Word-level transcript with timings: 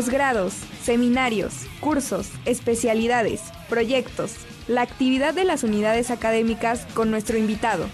Posgrados, 0.00 0.54
seminarios, 0.82 1.66
cursos, 1.78 2.30
especialidades, 2.46 3.42
proyectos, 3.68 4.32
la 4.66 4.80
actividad 4.80 5.34
de 5.34 5.44
las 5.44 5.62
unidades 5.62 6.10
académicas 6.10 6.86
con 6.94 7.10
nuestro 7.10 7.36
invitado. 7.36 7.84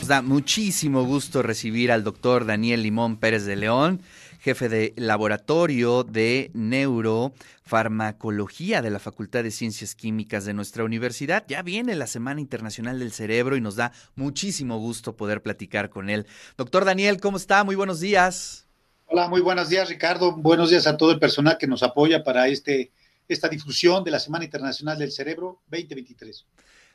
Nos 0.00 0.08
da 0.08 0.22
muchísimo 0.22 1.04
gusto 1.04 1.42
recibir 1.42 1.92
al 1.92 2.02
doctor 2.02 2.46
Daniel 2.46 2.82
Limón 2.82 3.16
Pérez 3.16 3.44
de 3.44 3.54
León, 3.54 4.02
jefe 4.40 4.68
de 4.68 4.92
laboratorio 4.96 6.02
de 6.02 6.50
neurofarmacología 6.52 8.82
de 8.82 8.90
la 8.90 8.98
Facultad 8.98 9.44
de 9.44 9.52
Ciencias 9.52 9.94
Químicas 9.94 10.46
de 10.46 10.54
nuestra 10.54 10.82
universidad. 10.82 11.44
Ya 11.46 11.62
viene 11.62 11.94
la 11.94 12.08
Semana 12.08 12.40
Internacional 12.40 12.98
del 12.98 13.12
Cerebro 13.12 13.56
y 13.56 13.60
nos 13.60 13.76
da 13.76 13.92
muchísimo 14.16 14.80
gusto 14.80 15.14
poder 15.14 15.42
platicar 15.42 15.90
con 15.90 16.10
él. 16.10 16.26
Doctor 16.56 16.84
Daniel, 16.84 17.20
¿cómo 17.20 17.36
está? 17.36 17.62
Muy 17.62 17.76
buenos 17.76 18.00
días. 18.00 18.65
Hola, 19.08 19.28
muy 19.28 19.40
buenos 19.40 19.68
días, 19.68 19.88
Ricardo. 19.88 20.32
Buenos 20.32 20.70
días 20.70 20.84
a 20.88 20.96
todo 20.96 21.12
el 21.12 21.20
personal 21.20 21.56
que 21.58 21.68
nos 21.68 21.84
apoya 21.84 22.24
para 22.24 22.48
este, 22.48 22.90
esta 23.28 23.48
difusión 23.48 24.02
de 24.02 24.10
la 24.10 24.18
Semana 24.18 24.44
Internacional 24.44 24.98
del 24.98 25.12
Cerebro 25.12 25.62
2023. 25.70 26.44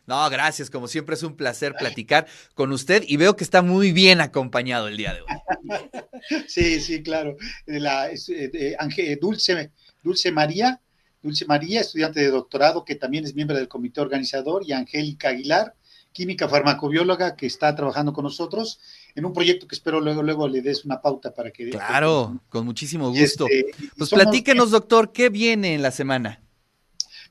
No, 0.07 0.29
gracias. 0.29 0.69
Como 0.69 0.89
siempre 0.89 1.15
es 1.15 1.23
un 1.23 1.37
placer 1.37 1.73
platicar 1.73 2.27
con 2.53 2.73
usted 2.73 3.05
y 3.07 3.15
veo 3.15 3.37
que 3.37 3.45
está 3.45 3.61
muy 3.61 3.93
bien 3.93 4.19
acompañado 4.19 4.89
el 4.89 4.97
día 4.97 5.13
de 5.13 5.21
hoy. 5.21 5.27
Sí, 6.47 6.79
sí, 6.79 7.01
claro. 7.01 7.35
La, 7.65 8.11
eh, 8.11 8.75
Ángel, 8.77 9.17
Dulce, 9.19 9.71
Dulce 10.03 10.31
María, 10.31 10.79
Dulce 11.23 11.45
María, 11.45 11.81
estudiante 11.81 12.19
de 12.19 12.29
doctorado 12.29 12.85
que 12.85 12.95
también 12.95 13.25
es 13.25 13.33
miembro 13.33 13.57
del 13.57 13.67
comité 13.67 14.01
organizador, 14.01 14.63
y 14.67 14.73
Angélica 14.73 15.29
Aguilar, 15.29 15.73
química 16.11 16.47
farmacobióloga 16.47 17.35
que 17.35 17.47
está 17.47 17.73
trabajando 17.73 18.13
con 18.13 18.25
nosotros 18.25 18.79
en 19.15 19.25
un 19.25 19.33
proyecto 19.33 19.67
que 19.67 19.75
espero 19.75 19.99
luego 19.99 20.23
luego 20.23 20.47
le 20.47 20.61
des 20.61 20.85
una 20.85 21.01
pauta 21.01 21.33
para 21.33 21.51
que 21.51 21.69
Claro, 21.69 22.39
con 22.49 22.65
muchísimo 22.65 23.09
gusto. 23.09 23.47
Este, 23.49 23.73
pues 23.97 24.09
platíquenos, 24.09 24.71
doctor, 24.71 25.11
¿qué 25.11 25.29
viene 25.29 25.75
en 25.75 25.81
la 25.81 25.91
semana? 25.91 26.41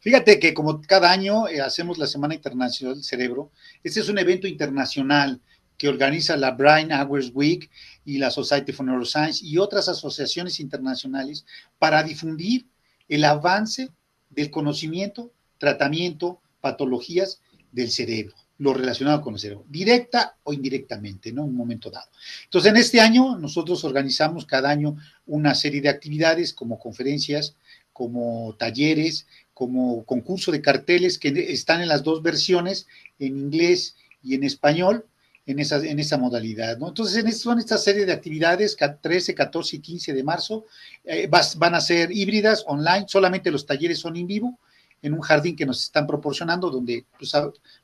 Fíjate 0.00 0.38
que 0.38 0.54
como 0.54 0.80
cada 0.80 1.10
año 1.10 1.46
eh, 1.48 1.60
hacemos 1.60 1.98
la 1.98 2.06
Semana 2.06 2.34
Internacional 2.34 2.94
del 2.94 3.04
Cerebro, 3.04 3.50
este 3.84 4.00
es 4.00 4.08
un 4.08 4.18
evento 4.18 4.46
internacional 4.46 5.40
que 5.76 5.88
organiza 5.88 6.36
la 6.36 6.52
Brain 6.52 6.90
Hours 6.92 7.30
Week 7.34 7.70
y 8.04 8.18
la 8.18 8.30
Society 8.30 8.72
for 8.72 8.86
Neuroscience 8.86 9.44
y 9.44 9.58
otras 9.58 9.88
asociaciones 9.88 10.60
internacionales 10.60 11.44
para 11.78 12.02
difundir 12.02 12.66
el 13.08 13.24
avance 13.24 13.90
del 14.30 14.50
conocimiento, 14.50 15.32
tratamiento, 15.58 16.40
patologías 16.60 17.40
del 17.72 17.90
cerebro, 17.90 18.34
lo 18.60 18.74
relacionado 18.74 19.22
con 19.22 19.34
el 19.34 19.40
cerebro, 19.40 19.64
directa 19.68 20.36
o 20.42 20.52
indirectamente. 20.52 21.30
En 21.30 21.38
un 21.38 21.56
momento 21.56 21.90
dado. 21.90 22.08
Entonces, 22.44 22.70
en 22.70 22.76
este 22.76 23.00
año 23.00 23.36
nosotros 23.38 23.84
organizamos 23.84 24.44
cada 24.44 24.68
año 24.68 24.96
una 25.26 25.54
serie 25.54 25.80
de 25.80 25.88
actividades 25.88 26.52
como 26.52 26.78
conferencias, 26.78 27.56
como 27.92 28.54
talleres, 28.58 29.26
como 29.54 30.04
concurso 30.04 30.52
de 30.52 30.60
carteles 30.60 31.18
que 31.18 31.28
están 31.52 31.80
en 31.80 31.88
las 31.88 32.02
dos 32.02 32.22
versiones, 32.22 32.86
en 33.18 33.38
inglés 33.38 33.96
y 34.22 34.34
en 34.34 34.44
español, 34.44 35.06
en 35.46 35.58
esa, 35.58 35.78
en 35.78 35.98
esa 35.98 36.18
modalidad. 36.18 36.78
Entonces, 36.86 37.24
en 37.24 37.32
son 37.32 37.58
esta 37.60 37.78
serie 37.78 38.04
de 38.04 38.12
actividades, 38.12 38.76
13, 38.76 39.34
14 39.34 39.76
y 39.76 39.78
15 39.80 40.12
de 40.12 40.22
marzo, 40.22 40.66
eh, 41.04 41.30
van 41.56 41.74
a 41.74 41.80
ser 41.80 42.12
híbridas, 42.12 42.62
online, 42.66 43.06
solamente 43.08 43.50
los 43.50 43.64
talleres 43.64 43.98
son 43.98 44.16
en 44.16 44.26
vivo, 44.26 44.58
en 45.02 45.14
un 45.14 45.20
jardín 45.20 45.56
que 45.56 45.66
nos 45.66 45.82
están 45.84 46.06
proporcionando, 46.06 46.70
donde 46.70 47.04
pues, 47.18 47.32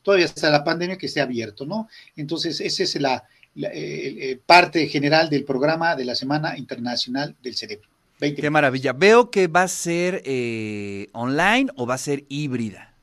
todavía 0.03 0.27
está 0.27 0.51
la 0.51 0.65
pandemia 0.65 0.99
que 0.99 1.07
esté 1.07 1.21
abierto, 1.21 1.65
¿no? 1.65 1.89
Entonces, 2.17 2.61
esa 2.61 2.83
es 2.83 3.01
la, 3.01 3.25
eh, 3.57 4.39
parte 4.45 4.87
general 4.87 5.31
del 5.31 5.45
programa 5.45 5.97
de 5.97 6.05
la 6.05 6.15
Semana 6.15 6.59
Internacional 6.59 7.35
del 7.43 7.57
Cerebro. 7.57 7.89
Qué 8.19 8.51
maravilla. 8.51 8.93
Veo 8.93 9.31
que 9.31 9.47
va 9.47 9.63
a 9.63 9.69
ser 9.69 10.23
eh, 10.25 11.09
online 11.13 11.71
o 11.77 11.87
va 11.87 11.95
a 11.95 11.99
ser 11.99 12.25
híbrida. 12.29 12.95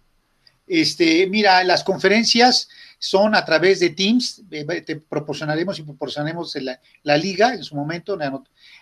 Este, 0.66 1.28
mira, 1.28 1.64
las 1.64 1.84
conferencias 1.84 2.70
son 2.98 3.36
a 3.36 3.44
través 3.44 3.80
de 3.80 3.90
Teams, 3.90 4.42
eh, 4.50 4.82
te 4.82 4.96
proporcionaremos 4.96 5.78
y 5.78 5.84
proporcionaremos 5.84 6.58
la, 7.04 7.18
liga 7.18 7.54
en 7.54 7.64
su 7.64 7.76
momento, 7.76 8.18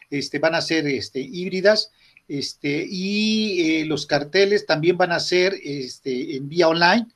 este, 0.10 0.40
van 0.40 0.56
a 0.56 0.62
ser 0.62 0.86
este, 0.88 1.20
híbridas, 1.20 1.92
este, 2.40 2.86
y 2.90 3.82
eh, 3.82 3.86
los 3.86 4.06
carteles 4.06 4.66
también 4.66 4.98
van 4.98 5.12
a 5.12 5.20
ser 5.20 5.54
este, 5.64 6.36
en 6.36 6.48
vía 6.48 6.68
online. 6.68 7.08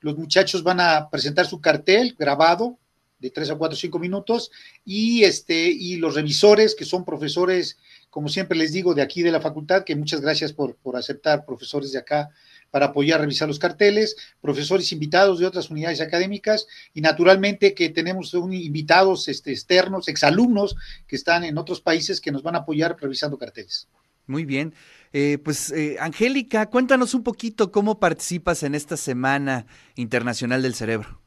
Los 0.00 0.16
muchachos 0.16 0.62
van 0.62 0.80
a 0.80 1.08
presentar 1.10 1.46
su 1.46 1.60
cartel 1.60 2.14
grabado 2.18 2.78
de 3.18 3.30
tres 3.30 3.50
a 3.50 3.56
cuatro 3.56 3.74
o 3.74 3.78
cinco 3.78 3.98
minutos 3.98 4.50
y, 4.84 5.22
este, 5.24 5.66
y 5.66 5.96
los 5.96 6.14
revisores, 6.14 6.74
que 6.74 6.84
son 6.84 7.04
profesores 7.04 7.76
como 8.12 8.28
siempre 8.28 8.58
les 8.58 8.72
digo, 8.72 8.92
de 8.92 9.00
aquí 9.00 9.22
de 9.22 9.32
la 9.32 9.40
facultad, 9.40 9.84
que 9.84 9.96
muchas 9.96 10.20
gracias 10.20 10.52
por, 10.52 10.76
aceptar 10.94 11.46
profesores 11.46 11.92
de 11.92 11.98
acá 11.98 12.28
para 12.70 12.86
apoyar, 12.86 13.18
revisar 13.22 13.48
los 13.48 13.58
carteles, 13.58 14.16
profesores 14.38 14.92
invitados 14.92 15.38
de 15.38 15.46
otras 15.46 15.70
unidades 15.70 16.02
académicas 16.02 16.66
y 16.92 17.00
naturalmente 17.00 17.72
que 17.72 17.88
tenemos 17.88 18.34
invitados 18.34 19.28
este, 19.28 19.50
externos, 19.50 20.08
exalumnos 20.08 20.76
que 21.06 21.16
están 21.16 21.42
en 21.44 21.56
otros 21.56 21.80
países 21.80 22.20
que 22.20 22.30
nos 22.30 22.42
van 22.42 22.54
a 22.54 22.58
apoyar 22.58 22.98
revisando 23.00 23.38
carteles. 23.38 23.88
Muy 24.26 24.44
bien. 24.44 24.74
Eh, 25.12 25.38
pues, 25.42 25.70
eh, 25.72 25.96
Angélica, 26.00 26.66
cuéntanos 26.66 27.14
un 27.14 27.22
poquito 27.22 27.70
cómo 27.70 27.98
participas 27.98 28.62
en 28.62 28.74
esta 28.74 28.96
Semana 28.96 29.66
Internacional 29.96 30.62
del 30.62 30.74
Cerebro. 30.74 31.22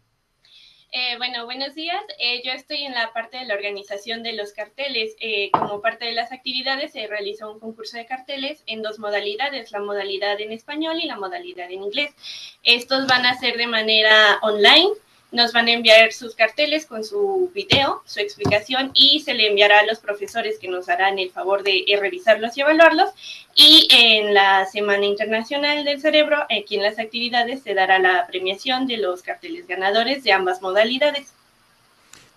Eh, 0.98 1.18
bueno, 1.18 1.44
buenos 1.44 1.76
días. 1.76 2.02
Eh, 2.20 2.42
yo 2.46 2.54
estoy 2.54 2.86
en 2.86 2.94
la 2.94 3.12
parte 3.12 3.36
de 3.36 3.44
la 3.44 3.56
organización 3.56 4.24
de 4.24 4.32
los 4.32 4.54
carteles. 4.54 5.14
Eh, 5.20 5.52
como 5.52 5.82
parte 5.82 6.06
de 6.06 6.14
las 6.14 6.32
actividades 6.32 6.94
se 6.94 7.06
realizó 7.08 7.52
un 7.52 7.60
concurso 7.60 7.98
de 7.98 8.06
carteles 8.06 8.64
en 8.66 8.82
dos 8.82 8.98
modalidades, 8.98 9.74
la 9.74 9.82
modalidad 9.82 10.40
en 10.40 10.54
español 10.54 10.98
y 11.02 11.06
la 11.06 11.18
modalidad 11.18 11.70
en 11.70 11.84
inglés. 11.84 12.16
Estos 12.64 13.08
van 13.08 13.26
a 13.26 13.38
ser 13.38 13.58
de 13.58 13.68
manera 13.68 14.40
online 14.42 14.92
nos 15.36 15.52
van 15.52 15.68
a 15.68 15.74
enviar 15.74 16.14
sus 16.14 16.34
carteles 16.34 16.86
con 16.86 17.04
su 17.04 17.52
video, 17.54 18.02
su 18.06 18.20
explicación 18.20 18.92
y 18.94 19.20
se 19.20 19.34
le 19.34 19.48
enviará 19.48 19.80
a 19.80 19.86
los 19.86 20.00
profesores 20.00 20.58
que 20.60 20.70
nos 20.70 20.90
harán 20.90 21.20
el 21.20 21.30
favor 21.30 21.62
de 21.62 21.84
eh, 21.88 21.98
revisarlos 22.00 22.58
y 22.58 22.62
evaluarlos. 22.62 23.10
Y 23.54 23.88
en 23.92 24.34
la 24.34 24.66
Semana 24.66 25.06
Internacional 25.06 25.84
del 25.84 26.02
Cerebro, 26.02 26.38
aquí 26.44 26.76
en 26.76 26.84
las 26.84 27.00
actividades, 27.00 27.62
se 27.64 27.74
dará 27.74 28.00
la 28.00 28.26
premiación 28.28 28.88
de 28.88 28.98
los 28.98 29.22
carteles 29.22 29.68
ganadores 29.68 30.24
de 30.24 30.32
ambas 30.32 30.62
modalidades. 30.62 31.34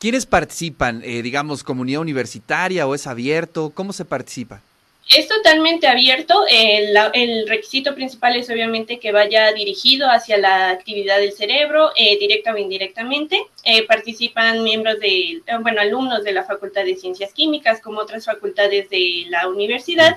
¿Quiénes 0.01 0.27
participan? 0.27 1.03
Eh, 1.05 1.23
digamos, 1.23 1.65
comunidad 1.65 2.01
universitaria 2.01 2.87
o 2.87 2.95
es 2.95 3.07
abierto? 3.07 3.71
¿Cómo 3.75 3.93
se 3.93 4.05
participa? 4.05 4.61
Es 5.09 5.27
totalmente 5.27 5.87
abierto. 5.87 6.45
El, 6.51 7.49
requisito 7.49 7.95
principal 7.95 8.37
es 8.37 8.51
obviamente 8.51 8.99
que 8.99 9.11
vaya 9.11 9.53
dirigido 9.53 10.11
hacia 10.11 10.37
la 10.37 10.69
actividad 10.69 11.19
del 11.19 11.33
cerebro, 11.33 11.93
eh, 11.97 12.19
directa 12.19 12.53
o 12.53 12.59
indirectamente. 12.59 13.47
Eh, 13.65 13.87
participan 13.87 14.63
miembros 14.63 15.01
de, 15.01 15.43
bueno, 15.63 15.81
alumnos 15.81 16.25
de 16.25 16.33
la 16.33 16.45
Facultad 16.45 16.85
de 16.85 16.97
Ciencias 16.97 17.33
Químicas, 17.33 17.81
como 17.81 18.01
otras 18.01 18.27
facultades 18.27 18.91
de 18.91 19.25
la 19.29 19.49
universidad, 19.49 20.17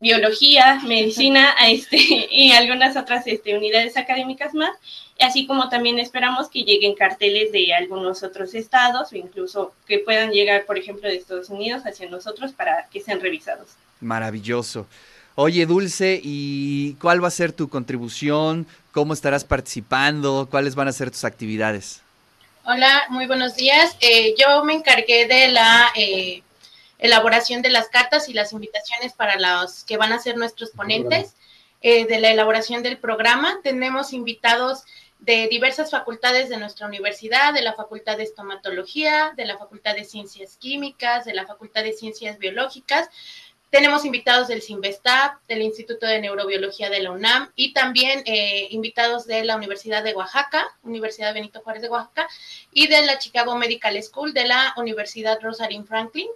biología, 0.00 0.80
medicina, 0.84 1.54
este, 1.66 1.96
y 2.30 2.52
algunas 2.52 2.96
otras 2.96 3.26
este, 3.26 3.56
unidades 3.56 3.96
académicas 3.96 4.54
más. 4.54 4.70
Así 5.20 5.46
como 5.46 5.68
también 5.68 5.98
esperamos 5.98 6.48
que 6.48 6.64
lleguen 6.64 6.94
carteles 6.94 7.52
de 7.52 7.74
algunos 7.74 8.22
otros 8.22 8.54
estados 8.54 9.12
o 9.12 9.16
incluso 9.16 9.74
que 9.86 9.98
puedan 9.98 10.30
llegar, 10.30 10.64
por 10.64 10.78
ejemplo, 10.78 11.08
de 11.08 11.16
Estados 11.16 11.50
Unidos 11.50 11.82
hacia 11.84 12.08
nosotros 12.08 12.52
para 12.52 12.86
que 12.90 13.00
sean 13.00 13.20
revisados. 13.20 13.68
Maravilloso. 14.00 14.86
Oye, 15.34 15.66
Dulce, 15.66 16.20
¿y 16.22 16.94
cuál 16.94 17.22
va 17.22 17.28
a 17.28 17.32
ser 17.32 17.52
tu 17.52 17.68
contribución? 17.68 18.66
¿Cómo 18.92 19.12
estarás 19.12 19.44
participando? 19.44 20.48
¿Cuáles 20.50 20.74
van 20.74 20.88
a 20.88 20.92
ser 20.92 21.10
tus 21.10 21.24
actividades? 21.24 22.02
Hola, 22.64 23.04
muy 23.08 23.26
buenos 23.26 23.56
días. 23.56 23.96
Eh, 24.00 24.34
yo 24.38 24.64
me 24.64 24.74
encargué 24.74 25.26
de 25.26 25.48
la 25.48 25.92
eh, 25.94 26.42
elaboración 27.00 27.62
de 27.62 27.70
las 27.70 27.88
cartas 27.88 28.28
y 28.28 28.32
las 28.32 28.52
invitaciones 28.52 29.12
para 29.12 29.38
los 29.38 29.84
que 29.84 29.96
van 29.96 30.12
a 30.12 30.18
ser 30.18 30.36
nuestros 30.36 30.70
ponentes, 30.70 31.34
eh, 31.82 32.06
de 32.06 32.20
la 32.20 32.30
elaboración 32.30 32.82
del 32.82 32.98
programa. 32.98 33.60
Tenemos 33.62 34.12
invitados 34.12 34.84
de 35.18 35.48
diversas 35.48 35.90
facultades 35.90 36.48
de 36.48 36.56
nuestra 36.56 36.86
universidad, 36.86 37.52
de 37.52 37.62
la 37.62 37.74
Facultad 37.74 38.16
de 38.16 38.24
Estomatología, 38.24 39.32
de 39.36 39.44
la 39.44 39.58
Facultad 39.58 39.94
de 39.94 40.04
Ciencias 40.04 40.56
Químicas, 40.56 41.24
de 41.24 41.34
la 41.34 41.46
Facultad 41.46 41.82
de 41.82 41.92
Ciencias 41.92 42.38
Biológicas, 42.38 43.10
tenemos 43.70 44.04
invitados 44.04 44.48
del 44.48 44.62
CIMBESTAP, 44.62 45.46
del 45.46 45.62
Instituto 45.62 46.04
de 46.04 46.20
Neurobiología 46.20 46.90
de 46.90 47.02
la 47.02 47.12
UNAM 47.12 47.52
y 47.54 47.72
también 47.72 48.20
eh, 48.26 48.66
invitados 48.70 49.28
de 49.28 49.44
la 49.44 49.54
Universidad 49.54 50.02
de 50.02 50.12
Oaxaca, 50.12 50.66
Universidad 50.82 51.32
Benito 51.32 51.60
Juárez 51.60 51.82
de 51.82 51.88
Oaxaca, 51.88 52.26
y 52.72 52.88
de 52.88 53.02
la 53.02 53.18
Chicago 53.18 53.56
Medical 53.56 54.02
School 54.02 54.34
de 54.34 54.48
la 54.48 54.74
Universidad 54.76 55.38
Rosalind 55.40 55.86
Franklin. 55.86 56.26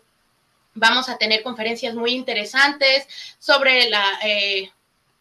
Vamos 0.74 1.08
a 1.08 1.18
tener 1.18 1.42
conferencias 1.42 1.94
muy 1.94 2.12
interesantes 2.12 3.06
sobre 3.38 3.88
la, 3.88 4.04
eh, 4.24 4.70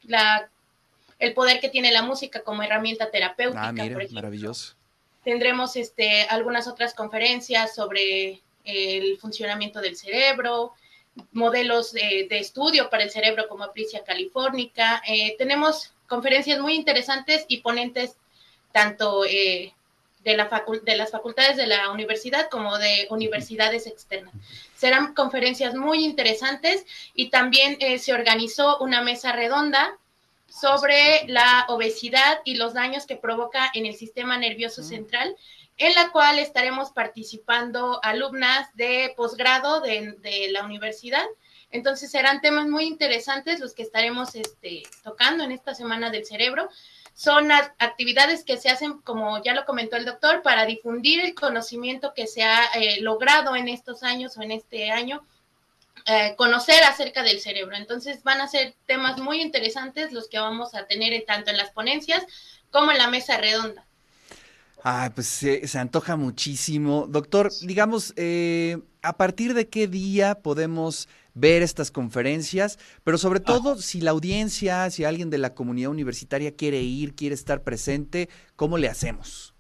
la 0.04 0.50
el 1.20 1.34
poder 1.34 1.60
que 1.60 1.70
tiene 1.70 1.92
la 1.92 2.02
música 2.02 2.42
como 2.42 2.64
herramienta 2.64 3.10
terapéutica. 3.10 3.68
Ah, 3.68 3.72
mira, 3.72 3.98
maravilloso. 4.12 4.76
Tendremos 5.24 5.76
este, 5.78 6.24
algunas 6.24 6.68
otras 6.68 6.94
conferencias 6.94 7.74
sobre 7.74 8.42
el 8.66 9.18
funcionamiento 9.20 9.80
del 9.80 9.96
cerebro, 9.96 10.74
modelos 11.32 11.94
de, 11.94 12.28
estudio 12.32 12.90
para 12.90 13.04
el 13.04 13.12
cerebro 13.12 13.48
como 13.48 13.64
Apricia 13.64 14.04
californica. 14.04 15.02
Eh, 15.08 15.36
tenemos 15.38 15.94
conferencias 16.08 16.60
muy 16.60 16.74
interesantes 16.74 17.46
y 17.48 17.62
ponentes 17.62 18.18
tanto 18.74 19.24
eh, 19.24 19.74
de, 20.24 20.38
la 20.38 20.64
de 20.84 20.96
las 20.96 21.12
facultades 21.12 21.58
de 21.58 21.68
la 21.68 21.92
universidad 21.92 22.50
como 22.50 22.78
de 22.78 23.08
universidades 23.10 23.88
externas. 23.88 24.34
Serán 24.76 25.14
conferencias 25.14 25.76
muy 25.76 26.04
interesantes 26.04 26.86
y 27.14 27.30
también 27.30 27.78
eh, 27.80 28.00
se 28.00 28.14
organizó 28.14 28.78
una 28.80 29.02
mesa 29.02 29.32
redonda 29.32 29.98
sobre 30.48 31.26
la 31.28 31.66
obesidad 31.70 32.40
y 32.46 32.56
los 32.56 32.74
daños 32.74 33.06
que 33.06 33.16
provoca 33.16 33.72
en 33.74 33.86
el 33.86 33.96
sistema 33.96 34.38
nervioso 34.38 34.84
central, 34.84 35.36
en 35.78 35.96
la 35.96 36.12
cual 36.12 36.38
estaremos 36.38 36.92
participando 36.92 38.00
alumnas 38.04 38.68
de 38.76 39.14
posgrado 39.18 39.82
de, 39.82 40.14
de 40.20 40.52
la 40.52 40.64
universidad. 40.64 41.26
Entonces 41.72 42.12
serán 42.12 42.40
temas 42.42 42.68
muy 42.68 42.84
interesantes 42.84 43.60
los 43.60 43.74
que 43.74 43.82
estaremos 43.82 44.36
este, 44.36 44.84
tocando 45.04 45.44
en 45.44 45.52
esta 45.52 45.74
Semana 45.74 46.12
del 46.12 46.24
Cerebro 46.24 46.70
son 47.14 47.52
actividades 47.52 48.44
que 48.44 48.58
se 48.58 48.70
hacen, 48.70 49.00
como 49.02 49.42
ya 49.44 49.54
lo 49.54 49.66
comentó 49.66 49.96
el 49.96 50.06
doctor, 50.06 50.42
para 50.42 50.66
difundir 50.66 51.20
el 51.22 51.36
conocimiento 51.36 52.14
que 52.14 52.28
se 52.28 52.44
ha 52.44 52.66
eh, 52.76 53.02
logrado 53.02 53.56
en 53.56 53.68
estos 53.68 54.04
años 54.04 54.38
o 54.38 54.42
en 54.42 54.52
este 54.52 54.92
año, 54.92 55.26
eh, 56.06 56.36
conocer 56.38 56.84
acerca 56.84 57.24
del 57.24 57.40
cerebro. 57.40 57.76
Entonces 57.76 58.24
van 58.24 58.42
a 58.42 58.48
ser 58.48 58.76
temas 58.88 59.20
muy 59.20 59.42
interesantes 59.42 60.12
los 60.12 60.28
que 60.28 60.40
vamos 60.40 60.76
a 60.76 60.86
tener 60.86 61.24
tanto 61.26 61.52
en 61.52 61.58
las 61.58 61.70
ponencias 61.70 62.26
como 62.72 62.92
en 62.92 62.98
la 62.98 63.08
mesa 63.08 63.38
redonda. 63.38 63.86
Ah, 64.86 65.14
pues 65.16 65.28
se, 65.28 65.80
antoja 65.80 66.18
muchísimo. 66.18 67.08
Doctor, 67.10 67.52
digamos, 67.62 68.14
eh, 68.18 68.80
¿a 69.02 69.16
partir 69.16 69.54
de 69.54 69.70
qué 69.70 69.88
día 69.88 70.36
podemos 70.36 71.08
ver 71.34 71.62
estas 71.62 71.90
conferencias? 71.90 72.78
Pero 73.06 73.18
sobre 73.18 73.40
ah. 73.40 73.44
todo, 73.44 73.78
si 73.78 74.02
la 74.02 74.12
audiencia, 74.12 74.90
si 74.90 75.06
alguien 75.06 75.30
de 75.30 75.38
la 75.38 75.54
comunidad 75.54 75.90
universitaria 75.90 76.54
quiere 76.54 76.82
ir, 76.82 77.16
quiere 77.16 77.34
estar 77.34 77.64
presente, 77.64 78.28
¿cómo 78.58 78.78
le 78.78 78.90
hacemos? 78.90 79.53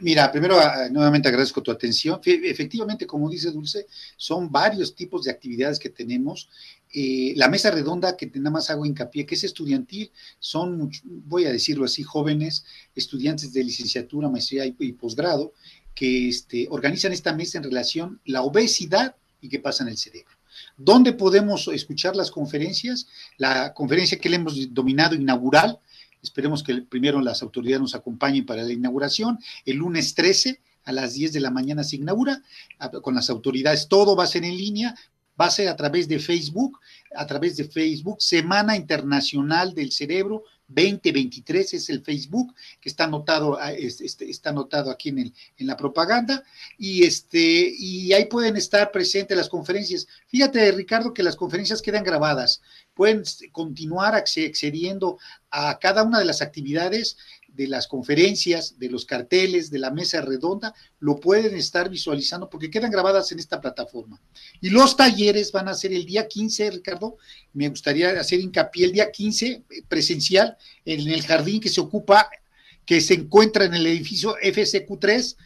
Mira, 0.00 0.30
primero 0.30 0.58
ah, 0.60 0.88
nuevamente 0.90 1.28
agradezco 1.28 1.62
tu 1.62 1.70
atención. 1.70 2.20
Efectivamente, 2.24 3.06
como 3.06 3.30
dice 3.30 3.50
Dulce, 3.50 3.86
son 4.16 4.50
varios 4.52 4.94
tipos 4.94 5.24
de 5.24 5.30
actividades 5.30 5.78
que 5.78 5.88
tenemos 5.88 6.48
eh, 6.92 7.34
la 7.36 7.48
mesa 7.48 7.70
redonda, 7.70 8.16
que 8.16 8.26
nada 8.34 8.50
más 8.50 8.68
hago 8.68 8.84
hincapié, 8.84 9.24
que 9.24 9.36
es 9.36 9.44
estudiantil, 9.44 10.10
son, 10.40 10.90
voy 11.04 11.44
a 11.44 11.52
decirlo 11.52 11.84
así, 11.84 12.02
jóvenes, 12.02 12.64
estudiantes 12.96 13.52
de 13.52 13.62
licenciatura, 13.62 14.28
maestría 14.28 14.66
y, 14.66 14.92
posgrado, 14.92 15.54
que 15.94 16.28
este, 16.28 16.66
organizan 16.70 17.12
esta 17.12 17.32
mesa 17.32 17.58
en 17.58 17.64
relación 17.64 18.20
la 18.24 18.42
obesidad 18.42 19.14
y 19.40 19.48
qué 19.48 19.60
pasa 19.60 19.84
en 19.84 19.90
el 19.90 19.98
cerebro. 19.98 20.34
¿Dónde 20.76 21.12
podemos 21.12 21.68
escuchar 21.68 22.16
las 22.16 22.30
conferencias? 22.30 23.06
La 23.38 23.72
conferencia 23.72 24.18
que 24.18 24.28
le 24.28 24.36
hemos 24.36 24.74
dominado 24.74 25.14
inaugural, 25.14 25.78
esperemos 26.22 26.62
que 26.62 26.82
primero 26.82 27.20
las 27.20 27.42
autoridades 27.42 27.80
nos 27.80 27.94
acompañen 27.94 28.46
para 28.46 28.62
la 28.62 28.72
inauguración, 28.72 29.38
el 29.64 29.76
lunes 29.76 30.14
13 30.14 30.60
a 30.84 30.92
las 30.92 31.14
10 31.14 31.32
de 31.32 31.40
la 31.40 31.50
mañana 31.50 31.84
se 31.84 31.96
inaugura. 31.96 32.42
Con 33.02 33.14
las 33.14 33.30
autoridades, 33.30 33.88
todo 33.88 34.16
va 34.16 34.24
a 34.24 34.28
ser 34.28 34.44
en 34.44 34.56
línea, 34.56 34.94
va 35.40 35.46
a 35.46 35.50
ser 35.50 35.68
a 35.68 35.76
través 35.76 36.08
de 36.08 36.18
Facebook, 36.18 36.78
a 37.14 37.26
través 37.26 37.56
de 37.56 37.64
Facebook, 37.64 38.20
Semana 38.20 38.76
Internacional 38.76 39.74
del 39.74 39.92
Cerebro 39.92 40.44
2023 40.70 41.74
es 41.74 41.90
el 41.90 42.02
Facebook 42.02 42.54
que 42.80 42.88
está 42.88 43.04
anotado, 43.04 43.58
ah, 43.60 43.72
este, 43.72 44.30
está 44.30 44.50
anotado 44.50 44.90
aquí 44.90 45.10
en, 45.10 45.18
el, 45.18 45.34
en 45.56 45.66
la 45.66 45.76
propaganda 45.76 46.44
y, 46.78 47.04
este, 47.04 47.74
y 47.76 48.12
ahí 48.12 48.26
pueden 48.26 48.56
estar 48.56 48.90
presentes 48.90 49.36
las 49.36 49.48
conferencias. 49.48 50.06
Fíjate, 50.26 50.70
Ricardo, 50.72 51.12
que 51.12 51.22
las 51.22 51.36
conferencias 51.36 51.82
quedan 51.82 52.04
grabadas. 52.04 52.62
Pueden 52.94 53.22
continuar 53.52 54.14
accediendo 54.14 55.18
a 55.50 55.78
cada 55.78 56.02
una 56.04 56.18
de 56.18 56.24
las 56.24 56.42
actividades 56.42 57.16
de 57.54 57.68
las 57.68 57.86
conferencias, 57.86 58.78
de 58.78 58.88
los 58.88 59.04
carteles, 59.04 59.70
de 59.70 59.78
la 59.78 59.90
mesa 59.90 60.20
redonda, 60.20 60.74
lo 60.98 61.16
pueden 61.16 61.56
estar 61.56 61.88
visualizando 61.88 62.48
porque 62.48 62.70
quedan 62.70 62.90
grabadas 62.90 63.32
en 63.32 63.38
esta 63.38 63.60
plataforma. 63.60 64.20
Y 64.60 64.70
los 64.70 64.96
talleres 64.96 65.52
van 65.52 65.68
a 65.68 65.74
ser 65.74 65.92
el 65.92 66.04
día 66.04 66.28
15, 66.28 66.70
Ricardo, 66.70 67.16
me 67.52 67.68
gustaría 67.68 68.10
hacer 68.20 68.40
hincapié 68.40 68.86
el 68.86 68.92
día 68.92 69.10
15 69.10 69.46
eh, 69.46 69.64
presencial 69.88 70.56
en 70.84 71.08
el 71.08 71.22
jardín 71.22 71.60
que 71.60 71.68
se 71.68 71.80
ocupa, 71.80 72.28
que 72.84 73.00
se 73.00 73.14
encuentra 73.14 73.64
en 73.64 73.74
el 73.74 73.86
edificio 73.86 74.36
FSQ3, 74.36 75.36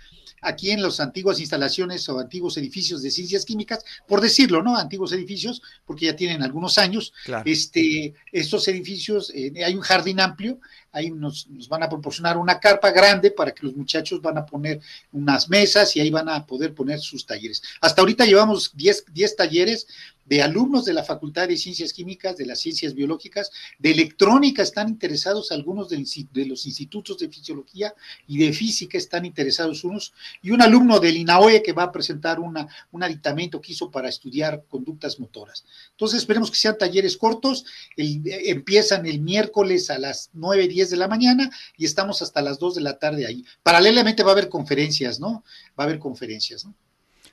aquí 0.44 0.70
en 0.70 0.82
las 0.82 1.00
antiguas 1.00 1.40
instalaciones 1.40 2.08
o 2.08 2.18
antiguos 2.18 2.56
edificios 2.56 3.02
de 3.02 3.10
ciencias 3.10 3.44
químicas, 3.44 3.84
por 4.06 4.20
decirlo, 4.20 4.62
¿no? 4.62 4.76
Antiguos 4.76 5.12
edificios, 5.12 5.62
porque 5.84 6.06
ya 6.06 6.16
tienen 6.16 6.42
algunos 6.42 6.78
años. 6.78 7.12
Este, 7.44 8.14
estos 8.30 8.68
edificios, 8.68 9.32
eh, 9.34 9.52
hay 9.64 9.74
un 9.74 9.80
jardín 9.80 10.20
amplio, 10.20 10.60
ahí 10.94 11.10
nos, 11.10 11.48
van 11.68 11.82
a 11.82 11.88
proporcionar 11.88 12.38
una 12.38 12.58
carpa 12.58 12.90
grande 12.90 13.30
para 13.30 13.52
que 13.52 13.66
los 13.66 13.76
muchachos 13.76 14.22
van 14.22 14.38
a 14.38 14.46
poner 14.46 14.80
unas 15.12 15.48
mesas 15.48 15.94
y 15.96 16.00
ahí 16.00 16.10
van 16.10 16.28
a 16.28 16.46
poder 16.46 16.72
poner 16.72 17.00
sus 17.00 17.26
talleres. 17.26 17.62
Hasta 17.80 18.00
ahorita 18.00 18.24
llevamos 18.24 18.70
10, 18.74 19.06
10 19.12 19.36
talleres 19.36 19.86
de 20.24 20.42
alumnos 20.42 20.84
de 20.84 20.92
la 20.92 21.04
Facultad 21.04 21.48
de 21.48 21.56
Ciencias 21.56 21.92
Químicas, 21.92 22.36
de 22.36 22.46
las 22.46 22.60
Ciencias 22.60 22.94
Biológicas, 22.94 23.50
de 23.78 23.90
Electrónica 23.90 24.62
están 24.62 24.88
interesados 24.88 25.52
algunos 25.52 25.88
de, 25.88 25.98
los 26.46 26.66
institutos 26.66 27.18
de 27.18 27.28
Fisiología 27.28 27.94
y 28.26 28.38
de 28.38 28.52
Física 28.52 28.96
están 28.96 29.24
interesados 29.24 29.84
unos, 29.84 30.14
y 30.42 30.50
un 30.50 30.62
alumno 30.62 30.98
del 30.98 31.16
INAOE 31.16 31.62
que 31.62 31.72
va 31.72 31.84
a 31.84 31.92
presentar 31.92 32.40
una, 32.40 32.66
un 32.92 33.02
aditamento 33.02 33.60
que 33.60 33.72
hizo 33.72 33.90
para 33.90 34.08
estudiar 34.08 34.64
conductas 34.68 35.20
motoras. 35.20 35.64
Entonces 35.90 36.20
esperemos 36.20 36.50
que 36.50 36.56
sean 36.56 36.78
talleres 36.78 37.16
cortos, 37.16 37.64
empiezan 37.96 39.06
el 39.06 39.20
miércoles 39.20 39.90
a 39.90 39.98
las 39.98 40.30
9, 40.32 40.68
10 40.68 40.83
de 40.90 40.96
la 40.96 41.08
mañana 41.08 41.50
y 41.76 41.84
estamos 41.84 42.22
hasta 42.22 42.42
las 42.42 42.58
2 42.58 42.76
de 42.76 42.80
la 42.80 42.98
tarde 42.98 43.26
ahí. 43.26 43.44
Paralelamente 43.62 44.22
va 44.22 44.30
a 44.30 44.32
haber 44.32 44.48
conferencias, 44.48 45.20
¿no? 45.20 45.44
Va 45.78 45.84
a 45.84 45.86
haber 45.86 45.98
conferencias, 45.98 46.64
¿no? 46.64 46.74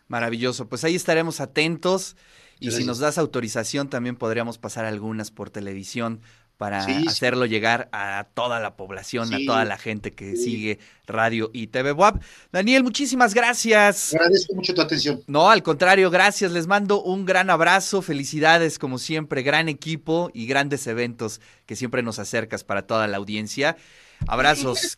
Maravilloso, 0.07 0.67
pues 0.67 0.83
ahí 0.83 0.95
estaremos 0.95 1.39
atentos 1.39 2.15
y 2.59 2.69
si 2.71 2.83
nos 2.83 2.99
das 2.99 3.17
autorización 3.17 3.89
también 3.89 4.15
podríamos 4.15 4.57
pasar 4.57 4.85
algunas 4.85 5.31
por 5.31 5.49
televisión 5.49 6.21
para 6.61 6.85
hacerlo 7.07 7.47
llegar 7.47 7.89
a 7.91 8.27
toda 8.35 8.59
la 8.59 8.75
población, 8.75 9.33
a 9.33 9.39
toda 9.47 9.65
la 9.65 9.79
gente 9.79 10.11
que 10.11 10.35
sigue 10.35 10.77
radio 11.07 11.49
y 11.53 11.65
TV 11.65 11.91
WAP. 11.91 12.21
Daniel, 12.51 12.83
muchísimas 12.83 13.33
gracias. 13.33 14.13
Agradezco 14.13 14.53
mucho 14.53 14.71
tu 14.75 14.79
atención. 14.79 15.23
No, 15.25 15.49
al 15.49 15.63
contrario, 15.63 16.11
gracias. 16.11 16.51
Les 16.51 16.67
mando 16.67 17.01
un 17.01 17.25
gran 17.25 17.49
abrazo, 17.49 18.03
felicidades 18.03 18.77
como 18.77 18.99
siempre, 18.99 19.41
gran 19.41 19.69
equipo 19.69 20.29
y 20.35 20.45
grandes 20.45 20.85
eventos 20.85 21.41
que 21.65 21.75
siempre 21.75 22.03
nos 22.03 22.19
acercas 22.19 22.63
para 22.63 22.85
toda 22.85 23.07
la 23.07 23.17
audiencia. 23.17 23.75
Abrazos. 24.27 24.97